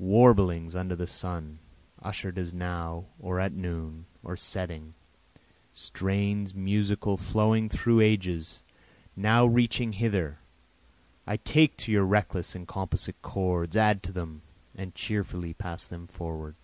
Warblings 0.00 0.74
under 0.74 0.96
the 0.96 1.06
sun, 1.06 1.60
usher'd 2.02 2.38
as 2.38 2.52
now, 2.52 3.04
or 3.20 3.38
at 3.38 3.52
noon, 3.52 4.06
or 4.24 4.36
setting, 4.36 4.94
Strains 5.72 6.56
musical 6.56 7.16
flowing 7.16 7.68
through 7.68 8.00
ages, 8.00 8.64
now 9.14 9.46
reaching 9.46 9.92
hither, 9.92 10.40
I 11.24 11.36
take 11.36 11.76
to 11.76 11.92
your 11.92 12.04
reckless 12.04 12.56
and 12.56 12.66
composite 12.66 13.22
chords, 13.22 13.76
add 13.76 14.02
to 14.02 14.10
them, 14.10 14.42
and 14.74 14.92
cheerfully 14.92 15.54
pass 15.54 15.86
them 15.86 16.08
forward. 16.08 16.56